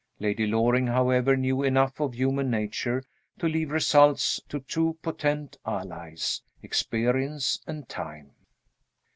Lady 0.19 0.47
Loring, 0.47 0.87
however, 0.87 1.37
knew 1.37 1.61
enough 1.61 1.99
of 2.01 2.15
human 2.15 2.49
nature 2.49 3.03
to 3.37 3.47
leave 3.47 3.69
results 3.69 4.41
to 4.49 4.59
two 4.61 4.97
potent 5.03 5.57
allies 5.63 6.41
experience 6.63 7.59
and 7.67 7.87
time. 7.87 8.31